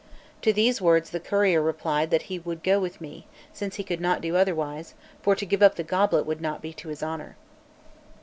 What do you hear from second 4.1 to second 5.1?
do otherwise,